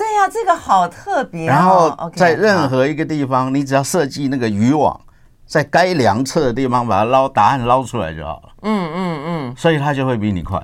[0.00, 1.52] 对呀、啊，这个好特别、哦。
[1.52, 4.98] 然后在任何一个地方，你只要设计那个渔网，
[5.46, 8.48] 在该量测的地方把它捞答案捞出来就好了。
[8.62, 10.58] 嗯嗯嗯，所以它就会比你快。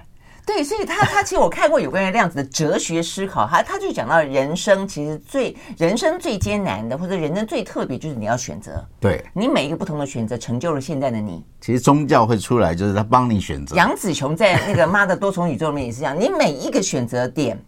[0.47, 8.83] 对，所以他他其实我看过有关于量子的哲学思考，他他就讲到人生其实最人生最艰难的，或者人生最特别，就是你要选择。
[9.01, 11.45] 对，你每一个不同的选择，成就了现在的你。
[11.61, 13.75] 其实宗教会出来，就是他帮你选择。
[13.75, 17.61] 杨紫琼在那个妈的多重宇宙里面也是这样，你每一个选择点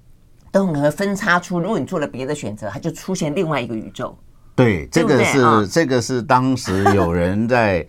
[0.58, 4.18] 都可能分叉出，如果你做了别的选择，它就出现另外一个宇宙。
[4.56, 7.86] 对，这个是、哦、这个是当时有人在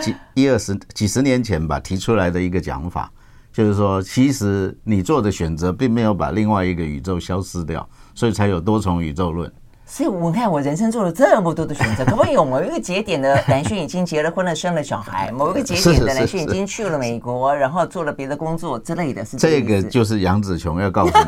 [0.00, 3.10] 几一二十几十年前吧提出来的一个讲法。
[3.52, 9.52] 就是说，其实你做的选择并没有把另外一个宇宙消失掉，所以才有多重宇宙论。
[9.92, 19.22] 所以我看我人生做了这么多的选择， 可不可以有某一个节点的男性已经结了婚了，生了小孩； 某一个节点的男性已经去了美国，然后做了别的工作之类的？
[19.22, 21.24] 是这，这个就是杨紫琼要告诉你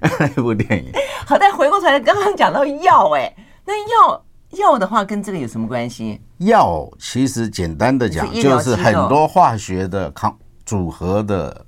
[0.18, 0.90] 那部电影。
[1.26, 3.30] 好，但回过头来，刚刚讲到药，哎，
[3.66, 6.18] 那药药的话跟这个有什么关系？
[6.38, 11.66] 药其实简单的讲，就是很多化学的抗组合的。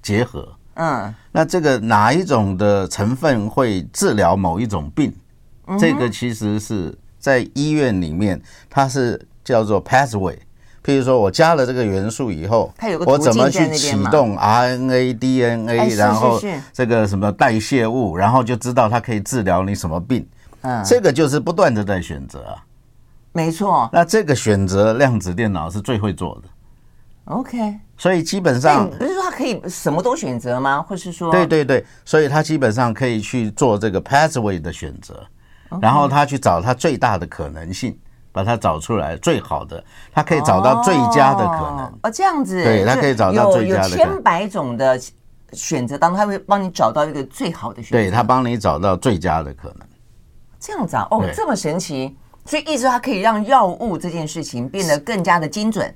[0.00, 5.12] 结合，嗯，那这个哪一种的成分会治疗某一种病？
[5.78, 10.36] 这个其实是在医院里面，它是叫做 pathway。
[10.84, 12.72] 譬如说我加了这个元素以后，
[13.04, 16.40] 我怎么去启动 RNA、DNA，然后
[16.72, 20.26] 这个什么代谢物，然后就知道它可以治疗你什么病。
[20.62, 22.64] 嗯，这个就是不断的在选择啊。
[23.32, 23.90] 没错。
[23.92, 26.48] 那这个选择量子电脑是最会做的。
[27.26, 27.74] OK。
[27.98, 30.80] 所以基本上不是说它可以什么都选择吗？
[30.80, 35.22] 或是说，对对对，所以它基本上可以去做这个 pathway 的选择，
[35.80, 37.98] 然后他去找他最大的可能性，
[38.32, 41.98] 把它找出来最好的，他可以找到最佳的可能。
[42.02, 43.98] 哦，这样子，对，他可以找到最佳的可能。
[43.98, 45.00] 有千百种的
[45.52, 47.96] 选择当中，他会帮你找到一个最好的选择。
[47.96, 49.86] 对，他帮你找到最佳的可能。
[50.60, 55.94] 这样子啊，哦，这么神奇，所以意思它可以让药物这件事情变得更加的精准，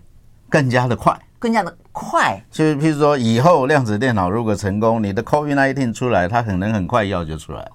[0.49, 1.19] 更加的快。
[1.39, 7.71] 更加的快，就是譬如说，以后量子电脑如果成功，你的 COVID-19 出来，它可能很快药就出来了。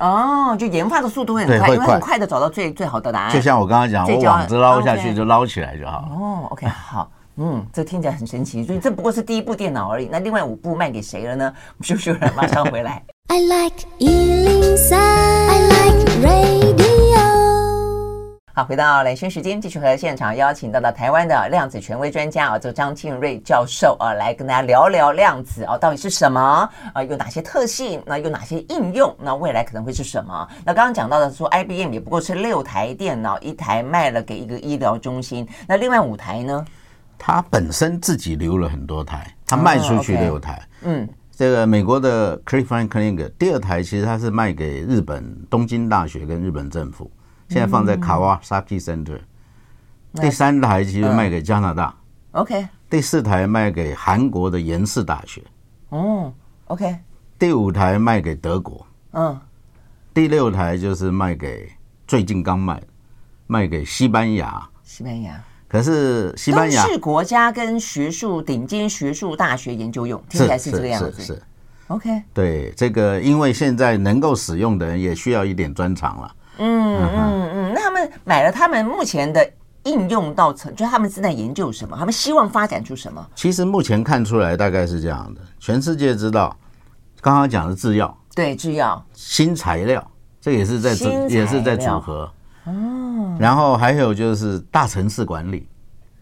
[0.00, 3.32] 哦，就研发的速度会很快，因为，很快的找到最最好的答案。
[3.32, 6.08] 就像我刚刚讲，我网子捞下去就捞起来就好。
[6.10, 8.64] 哦，OK，好，嗯，这听起来很神奇。
[8.64, 11.52] 所以这不过是第一部电脑而已，那另外五部卖给谁了呢？
[11.54, 13.02] 我们休息会儿，马上回来。
[13.28, 16.89] I like 103, I like radio
[18.52, 27.02] 好，回到兰萱时间，继续和现场邀请到的台湾的量子权威专家啊，这张庆瑞教授啊，来跟大家聊聊量子啊，到底是什么啊？
[27.04, 28.02] 有哪些特性？
[28.04, 29.14] 那有哪些应用？
[29.20, 30.48] 那未来可能会是什么？
[30.64, 36.64] 那刚刚讲到的说，IBM 也不过是六台电脑，一台卖了给一个医疗中心，那另外五台呢？
[37.16, 40.60] 他本身自己留了很多台，他卖出去六台。
[40.82, 47.08] 嗯，这个美国的 Cleveland Clinic 第二台其实他是卖给日本东京大学跟日本政府。
[47.50, 49.18] 现在放在 Kawasaki Center，
[50.14, 51.92] 第三台其实卖给加拿大
[52.30, 55.42] ，OK，第四台卖给韩国的延世大学，
[55.88, 56.32] 哦
[56.66, 56.96] ，OK，
[57.40, 59.36] 第五台卖给德国，嗯，
[60.14, 61.68] 第六台就是卖给
[62.06, 62.80] 最近刚卖，
[63.48, 71.42] 卖给西班牙，西班牙，可是西班牙是国家跟学术顶尖学术大学研究用，听起来是这个样子，是，是
[71.88, 76.36] ，OK，对，这个因为现在能够使用的人也需要一点专长了。
[76.60, 79.50] 嗯嗯嗯，那他们买了，他们目前的
[79.84, 81.96] 应用到成，就他们正在研究什么？
[81.96, 83.26] 他们希望发展出什么？
[83.34, 86.54] 其实目前看出来大概是这样的，全世界知道，
[87.20, 90.06] 刚刚讲的制药，对，制药，新材料，
[90.40, 92.30] 这也是在组，也是在组合。
[92.64, 95.66] 哦，然后还有就是大城市管理，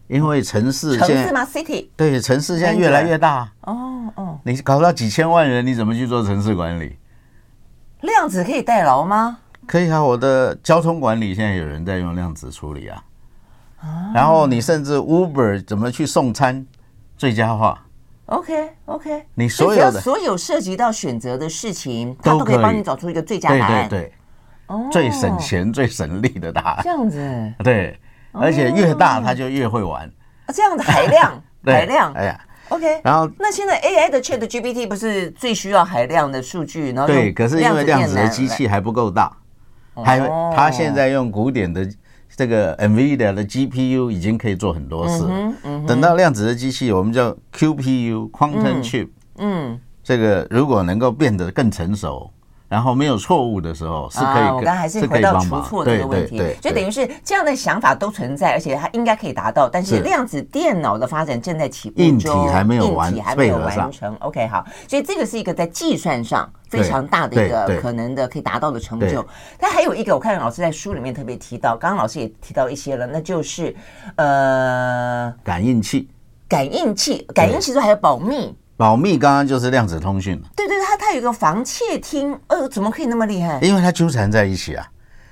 [0.07, 3.51] 因为城市现在城市吗？City，对，城市现在越来越大。
[3.63, 6.97] 哦哦，你搞到几千万人，你怎么去做城市管理？
[8.01, 9.39] 量子可以代劳吗？
[9.69, 13.03] 可以啊，我的交通管理现在有人在用量子处理啊。
[14.15, 16.65] 然后你甚至 Uber 怎么去送餐
[17.15, 17.85] 最佳化
[18.25, 23.87] ？OK OK，你所有的所有涉及到选择的事情，它都可以帮你找出一个最佳答案。
[23.87, 24.11] 对对
[24.67, 26.79] 对，最省钱、最省力的答案。
[26.83, 27.53] 这样子。
[27.63, 27.95] 对，
[28.31, 30.11] 而且越大它就越会玩。
[30.51, 32.11] 这样子海量， 海量。
[32.13, 33.01] 哎呀，OK。
[33.03, 36.91] 然后那现在 AI 的 ChatGPT 不是最需要海量的数据？
[36.91, 39.31] 然后对，可是因为量子的机器还不够大。
[39.95, 40.25] 还有，
[40.55, 41.87] 他现在用古典的
[42.35, 45.23] 这个 NVIDIA 的 GPU 已经可以做很多事。
[45.85, 49.09] 等到量子的机器，我们叫 QPU（Quantum Chip）。
[49.37, 52.31] 嗯，这个如果能够变得更成熟，
[52.69, 64.15] 然后没有错误的时候是可以，啊、我刚刚还是回到出错这个问题，就等于是这样的想法都存在，而且它应该可以达到，但是量子电脑的发展正在起步中，硬体还没有完，硬体还没有完成。
[64.19, 69.25] OK，好，所以这个是一个在计算上非常大的一个可能的可以达到的成就。
[69.59, 73.75] 但还有一个，我看老师在书里面特别提到，刚刚老师也提到一些了，那就是
[74.15, 76.07] 呃，感应器，
[76.47, 78.55] 感应器，感应器中还有保密。
[78.79, 83.59] 保密刚刚就是量子通讯，对对，它它有个防窃听，呃，怎么可以那么厉害？
[83.61, 84.87] 因为它纠缠在一起啊，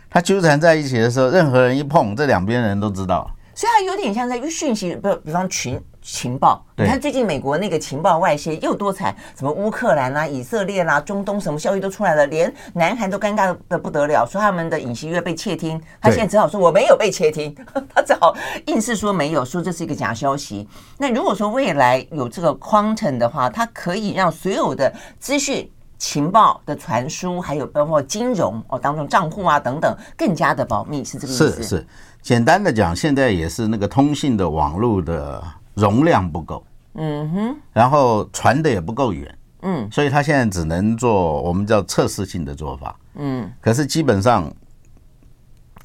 [0.10, 3.32] 它纠缠在一起的时候，任何人一碰，这两边人都知道。
[3.56, 5.82] 所以它有点像在讯息，不，比方群。
[6.10, 17.54] 情报，你看最近美国那个情报外泄又多惨，什么乌克兰啦、以色列啦、中东什么消息都出来了，连南韩都尴尬的不得了，说他们的尹锡悦被窃听，他现在只好说我没有被窃听，
[17.94, 18.34] 他只好
[18.68, 20.66] 硬是说没有，说这是一个假消息。
[20.98, 31.52] 那如果说未来有这个 quantum 的话，它可以让所有的资讯、情报的传输，还有包括金融哦当中账户啊等等，更加的保密，是这个意思？
[31.52, 31.88] 是是，
[32.22, 35.44] 简单的讲，现在也是那个通信的网络的。
[35.78, 44.52] 容量不够，嗯哼，然后传的也不够远，嗯，所以他现在只能做我们叫测试性的做法，嗯，可是基本上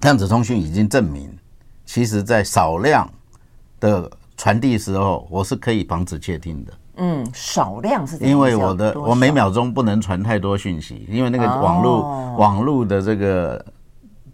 [0.01, 1.31] 量子通讯已经证明，
[1.85, 3.07] 其实在少量
[3.79, 13.63] 的传递时候，我是可以防止窃听的，嗯，少量是因为我的我每秒钟不能传太多讯息，因为那个网络、哦、网络的这个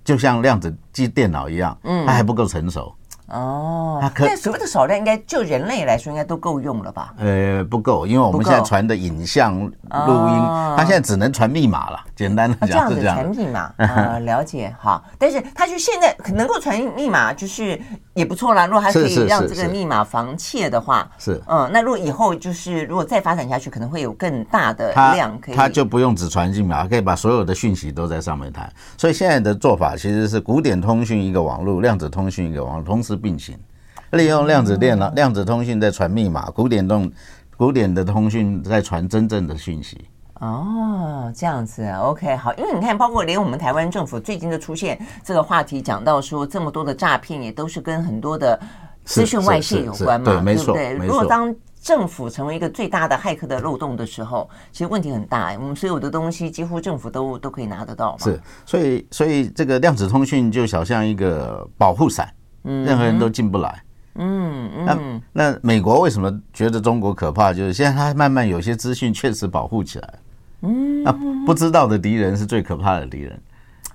[0.05, 2.95] 就像量子机电脑一样，嗯，它还不够成熟。
[3.29, 7.13] 哦，那所谓的少量，应该就人类来说，应该都够用了吧？
[7.19, 10.43] 呃，不够，因为我们现在传的影像录音，
[10.77, 12.01] 它现在只能传密码了。
[12.17, 15.03] 简单的讲，这样子传密码 啊，了解哈。
[15.19, 17.79] 但是它就现在能够传密码，就是
[18.15, 18.65] 也不错啦。
[18.65, 28.73] 如果还可以让这个密码防窃的话，是嗯，那如果以后就是如果再发展下去，可能会有更大的量可以，它就不用只传密码，可以把所有的讯息都在上面谈。
[28.97, 33.18] 所以现在的做法其实是古典通讯一个网络，量子通讯一个网络，同时。
[33.19, 33.59] 并行，
[34.13, 37.11] 利用量子电脑、量子通讯在传密码，古典动、
[37.57, 40.07] 古典的通讯在传真正的讯息。
[40.41, 48.57] 哦，这样子，OK，好，因为你看，包括连我们台湾政府最近就出现这个话题，讲到说这么多的诈骗，也都是跟很多的
[49.05, 51.09] 资讯外泄有关嘛，对，没错，对不对？
[51.09, 51.53] 如果当
[51.83, 55.53] 政府成为一个最大的骇客的漏洞的时候，其实问题很大。
[55.55, 58.19] 我们所有的东西几乎政府都都可以拿得到嘛。
[58.19, 62.33] 是，所以，所以这个量子通讯就好像一个保护伞。
[62.63, 63.83] 任何人都进不来。
[64.21, 67.53] 嗯嗯，那那美国为什么觉得中国可怕？
[67.53, 70.15] 就是现在他慢慢有些资讯确实保护起来。
[70.63, 71.13] 嗯，那
[71.47, 73.41] 不知道的敌人是最可怕的敌人。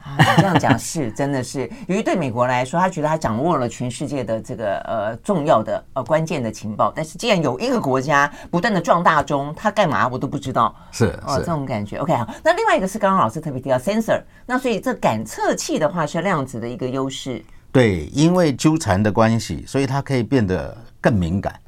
[0.02, 6.92] 啊，这样讲是真的是， 由于对美国来说，他觉得他掌握了全世界的这个呃重要的呃关键的情报。
[6.96, 10.74] 但是既然有一个国家不断的壮大中，他干嘛我都不知道。
[10.92, 11.98] 是哦，这种感觉。
[11.98, 12.26] OK，好。
[12.44, 17.44] 那另外一个是刚刚老师特别提到 sensor，那所以这感测器的话是量子的一个优势。
[17.74, 21.60] 对，因为纠缠的关系，所以它可以变得更敏感。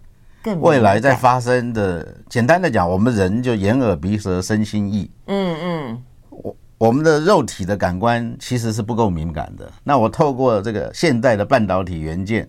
[0.43, 5.09] 更未来在发生的，简单的讲，我们人就眼耳鼻舌身心意。
[5.25, 9.67] 嗯嗯，我我们的肉体的感官其实是不够敏感的。
[9.83, 12.47] 那我透过这个现代的半导体元件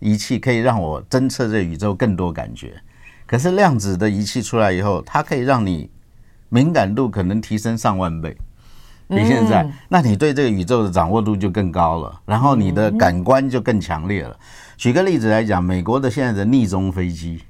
[0.00, 2.74] 仪器，可以让我侦测这宇宙更多感觉。
[3.26, 5.88] 可是量子的仪器出来以后，它可以让你
[6.50, 8.36] 敏感度可能提升上万倍。
[9.10, 14.36] 你现在，那你对这个宇宙的掌握度就更高了，然后你的感官就更强烈了。
[14.76, 17.42] 举个例子来讲，美国的现在的逆中飞机，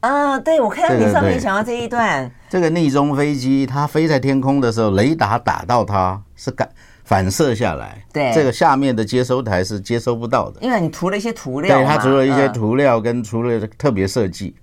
[0.00, 6.68] 啊，对，我看到你上面讲到这一段，这个逆中飞机它飞在天空的时候，雷达打到它是感
[7.02, 14.54] 反射下来，对，这个下面的接收台是接收不到的，因为你涂了一些涂料，对，它涂了一些涂料跟除了特别设计，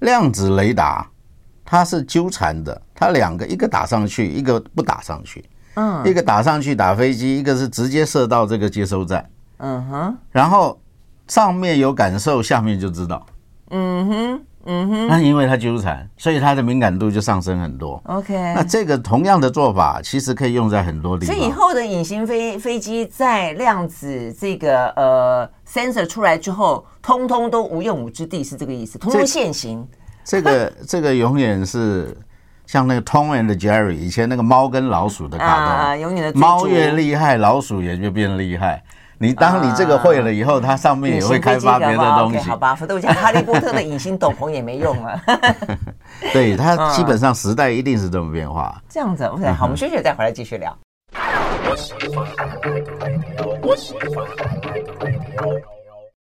[0.00, 1.08] 量子雷达
[1.64, 5.42] 它是纠缠的，它两个一个打上去，一个不打上去。
[5.80, 9.24] 嗯，一个打上去打飞机，一个是直接射到这个接收站。
[9.58, 10.76] 嗯哼，然后
[11.28, 13.24] 上面有感受，下面就知道。
[13.70, 18.02] 嗯哼，嗯哼，那因为它纠缠，所以它的敏感度就上升很多。
[18.06, 21.36] OK，那这个同样的做法其实可以用在很多地方。
[21.36, 28.98] 所以以后的隐形飞飞机在量子这个呃 sensor 出来之后，通通都无用武之地，是这个意思？
[28.98, 29.86] 通通现形。
[30.24, 32.16] 这个这个永远是。
[32.68, 38.84] 像那个 Tom and Jerry，以前那个猫跟老鼠的卡通，猫越厉害，老鼠也就变厉害。
[39.16, 42.38] 你当你这个会了以后，它上面也会开发别的东西。
[42.40, 45.18] 好吧，否则我讲哈利波特的隐形斗篷也没用了。
[46.34, 48.78] 对，它基本上时代一定是这么变化。
[48.86, 50.76] 这样子，OK，好，我们休息再回来继续聊。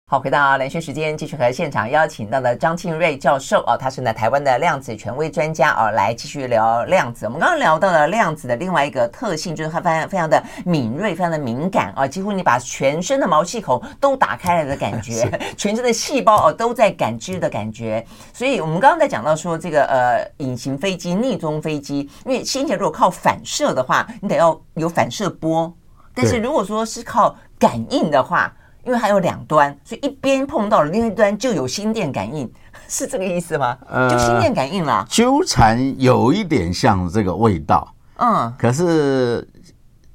[0.09, 7.25] 好，回到连线时间，继续和现场邀请到的张庆瑞教授哦，他是呢台湾的量子权威专家哦，来继续聊量子。
[7.25, 18.01] 我们刚刚聊到了量子的另外一个特性，就是它非常非常的敏锐，非常的敏感啊，几乎你把全身的毛细孔都打开了的感觉，全身的细胞哦都在感知的感觉。
[18.31, 25.69] 所以我们刚刚在讲到说这个呃隐形飞机、逆踪飞机，因为先前如果靠反射的话，你得要有反射波，
[26.15, 28.53] 但是如果说是靠感应的话。
[28.87, 32.49] 因为还有两端，所以一边碰到了，另一端就有心电感应，
[32.87, 33.77] 是这个意思吗？
[34.09, 35.05] 就心电感应啦。
[35.09, 39.45] 纠缠有一点像这个味道，嗯，可是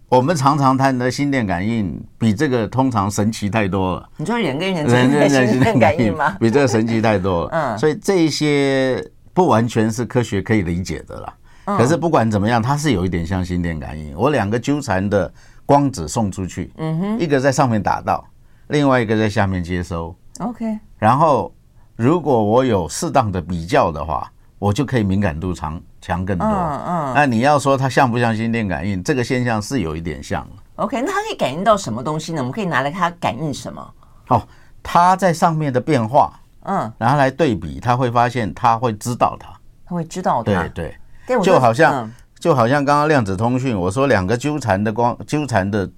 [0.09, 4.09] 我们常常谈的心电感应比这个通常神奇太多了。
[4.17, 6.35] 你说人跟人之间的心电感应吗？
[6.41, 7.51] 比这个神奇太多了。
[7.53, 11.35] 嗯，所以这一些不完全是科学可以理解的啦。
[11.77, 14.17] 可是不管怎么样，它是有一点像心电感应。
[14.17, 15.33] 我两个纠缠的
[15.65, 18.25] 光子送出去，嗯哼，一个在上面打到。
[18.69, 20.79] 另外一个在下面接收，OK。
[20.99, 21.53] 然后，
[21.97, 26.47] 如果我有适当的比较的话，我就可以敏感度强强更多。
[26.47, 27.13] 嗯嗯。
[27.15, 29.03] 那你要说它像不像心电感应？
[29.03, 30.47] 这个现象是有一点像。
[30.77, 32.39] OK，那它可以感应到什么东西呢？
[32.39, 33.95] 我们可以拿来它感应什么？
[34.29, 34.43] 哦，
[34.83, 36.33] 它在上面的变化，
[36.63, 39.49] 嗯，然后来对比，它会发现，它会知道它，
[39.85, 40.69] 它会知道它。
[40.69, 40.97] 对
[41.27, 45.91] 对，就好像就好像刚刚量子通讯，我说两个纠缠的光纠缠的。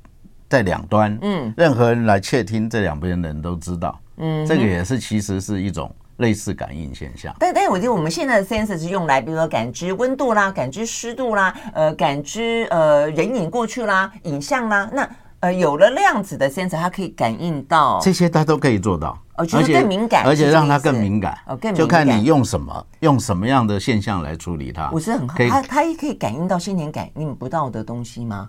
[0.55, 7.34] 在两端，嗯，任何人来窃听，这两边的人都知道，嗯，这个也是其实是一种类似感应现象。
[7.40, 14.88] 但但是我觉得我们现在的 sensor 是用来，比如说感知温度啦，感知湿度啦，呃，感知呃人影过去啦，影像啦。
[14.92, 24.88] 那呃有了量子的 sensor，它可以感应到这些，它都可以做到，而且更敏感，而且让它更敏感，哦，更敏感，就看你用什么，用什么样的现象来处理它。
[24.92, 28.48] 我是很好，它它也可以感应到先前感应不到的东西吗？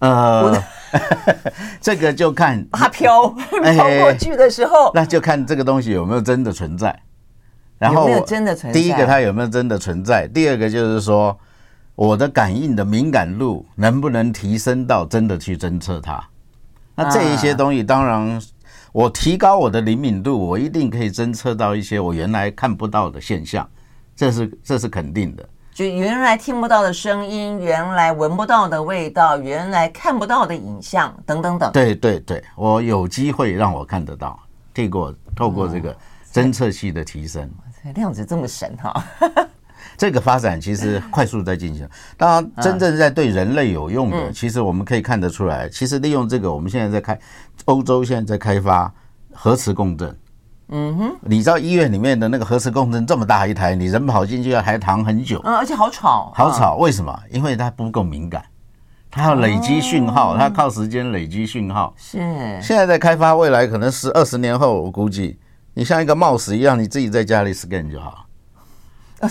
[0.00, 0.62] 呃，
[1.80, 7.02] 这个就看 阿飘飘过去的时候，那就看这个东西有没有真的存在。
[7.78, 8.80] 然后，真的存在。
[8.80, 10.26] 第一个，它有没有真的存在？
[10.26, 11.38] 第二个，就是说
[11.94, 16.20] 我的感应的敏感度能不能提升到真的去侦测它？
[16.96, 18.40] 那这一些东西，当然
[18.92, 23.68] 我提高我的灵敏度，我一定可以侦测到一些我原来看不到的现象，
[24.16, 25.48] 这是这是肯定的。
[25.78, 31.70] 就原来听不到的声音，原来闻不到的味道，原来看不到的影像，等等等。
[31.70, 34.36] 对对对，我有机会让我看得到，
[34.74, 35.96] 透过透过这个
[36.32, 37.48] 侦测器的提升，
[37.84, 39.04] 嗯、量子这么神哈！
[39.96, 41.88] 这个发展其实快速在进行。
[42.16, 45.68] 当然，真正在对人类有用的，嗯、其实我们可以看得出来。
[45.68, 47.16] 其实利用这个，我们现在在开，
[47.66, 48.92] 欧洲现在在开发
[49.32, 50.12] 核磁共振。
[50.70, 56.76] 嗯哼，你知道医院里面的那个核磁共振这么大一台，你人跑进去要还躺很久，嗯，而且好吵，好吵。
[56.76, 57.18] 为什么？
[57.30, 58.44] 因为它不够敏感，
[59.10, 61.94] 它要累积讯号，它靠时间累积讯号。
[61.96, 62.18] 是，
[62.60, 65.38] 现在在开发，未来可能十二十年后，我估计
[65.74, 68.26] 你像一个 mouse 一样，你自己在家里 scan 就好。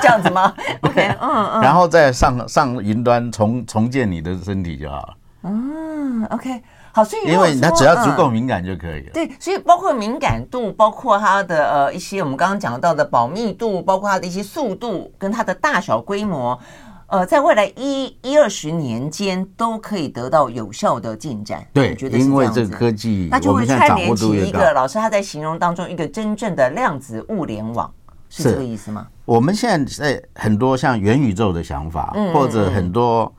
[0.00, 0.52] 这样子吗？
[0.82, 5.14] OK，嗯嗯，然后再上上云端重重建你的身体就好了。
[5.42, 6.60] 嗯，OK。
[6.92, 9.10] 好，所以因为它只要足够敏感就可以了。
[9.12, 16.58] 对，所以包括敏感度，包括它的呃一些我们刚刚讲到的保密度，包括它的一些速度跟它的大小规模，
[17.06, 21.64] 呃，在未来一一二十年间都可以得到有效的进展。
[21.72, 27.92] 对，觉得因为这个科技，那就会串联起一个老师他在形容当中一个真正的量子物联网，
[28.28, 29.06] 是这个意思吗？
[29.24, 33.32] 我们现在在很多像元宇宙的想法，或者很多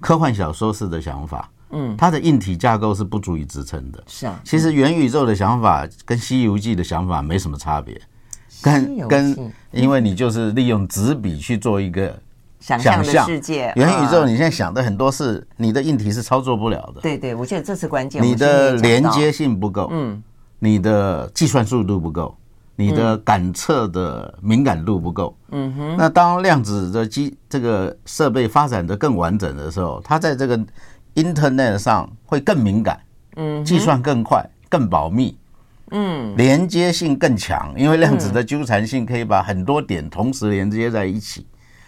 [0.00, 1.50] 科幻小说式的想法。
[1.70, 4.02] 嗯，它的硬体架构是不足以支撑的。
[4.06, 8.00] 是啊，其实元宇宙的想法跟《西游记》的想法没什么差别，
[8.62, 12.16] 跟跟，因为你就是利用纸笔去做一个
[12.60, 13.72] 想象的世界。
[13.76, 17.00] 元宇宙你现在想的很多是你的硬体是操作不了的。
[17.00, 18.22] 对对，我觉得这是关键。
[18.22, 20.22] 你的连接性不够，嗯，
[20.58, 22.36] 你的计算速度不够，
[22.74, 25.36] 你的感测的敏感度不够。
[25.50, 30.58] 嗯哼，那当量子的机这个设备发展的更完整的时候，它在这个
[31.16, 33.00] Internet 上会更敏感，
[33.36, 35.36] 嗯，计算更快，更保密，
[35.90, 41.46] 嗯，连接性更强，因为量子的纠缠性可以把很多点同时连接在一起。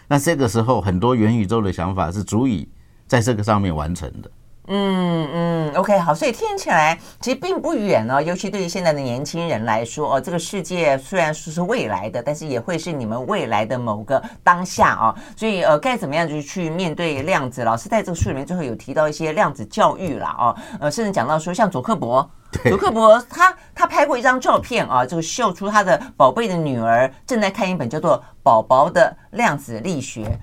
[0.09, 2.67] 那这个时候，很多元宇宙的想法是足以
[3.07, 4.31] 在这个上面完成的。
[4.71, 17.65] 嗯嗯，OK，好，所以听起来其实并不远哦，尤其对于现在的年轻人来说，哦，这个世界虽然说是未来的，但是也会是你们未来的某个当下哦，所以呃，该怎么样就去面对量子？
[17.65, 30.39] 老师在这个书里面最后有提到一些量子教育啦，哦，呃，甚至讲到说像佐克伯祖克伯他他拍过一张照片啊，这个秀出他的宝贝的女儿正在看一本叫做《宝宝的量子力学》，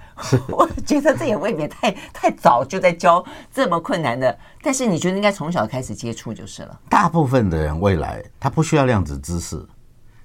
[0.56, 4.38] 我觉得这也未免太太早就在教这么困难的。
[4.62, 6.80] 但是你觉得应该从小开始接触就是了。
[6.88, 9.58] 大部分的人未来他不需要量子知识，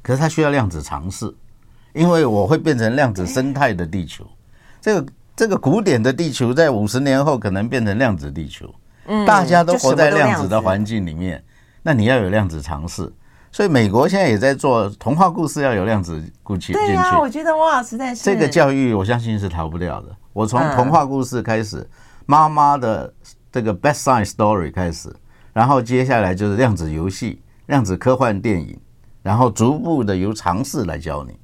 [0.02, 1.34] 可是他需要量子尝试，
[1.94, 4.26] 因为我会变成量子生态的地球。
[4.82, 8.72] 这个这个古典的地球在五十年后可能变成量子地球。
[9.06, 11.42] 嗯，大家都活在量子的环境里面。
[11.82, 13.10] 那你要有量子尝试，
[13.50, 16.86] 所以美国现在也在做童话故事，要有量子故事进去。
[16.86, 20.08] 对啊，我觉得哇，实在是这个教育，我相信是逃不掉的。
[20.32, 21.88] 我从童话故事开始，
[22.26, 23.12] 妈妈的
[23.50, 25.10] 这个 best science story 开始，
[25.52, 28.78] 然后接下来就是量子游戏、量子科幻电影，
[29.22, 31.36] 然后逐步的由尝试来教你。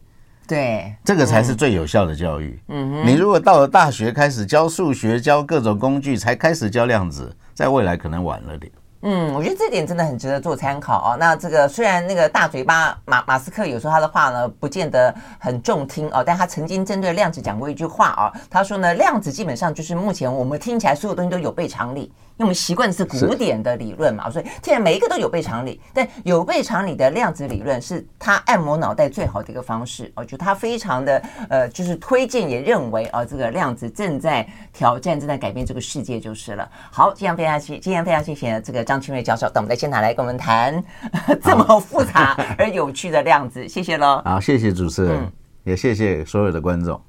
[0.47, 2.57] 对，这个才是最有效的教育。
[2.69, 8.71] 嗯哼，你如果到了大学开始教数学、教各种工具，才开始教量子，在未来可能晚了点。
[9.09, 11.17] 嗯，我觉得这点真的很值得做参考哦。
[11.17, 22.13] 那这个虽然那个大嘴巴马马斯克有时候他的话呢，不见得很中听哦，但他曾经针对量子讲过一句话哦，他说呢，量子基本上就是目前我们听起来所有东西都有悖常理。
[22.39, 25.81] 因为我们习惯的是古典的理论嘛，所以现在每一个都有悖常理。
[25.95, 30.13] 但有悖常理的量子理论是他按摩脑袋最好的一个方式。
[30.15, 36.71] 我觉得他非常的呃，就是推荐也认为啊，这个量子正在挑战、正在改变这个世界就是了。
[36.91, 40.85] 好，今天非常谢，今天非常谢谢这个张清瑞教授到我们的现场来跟我们谈
[41.43, 44.21] 这么复杂而有趣的量子，谢谢喽。
[44.27, 45.33] 好，谢谢主持人，
[45.65, 47.01] 也谢谢所有的观众。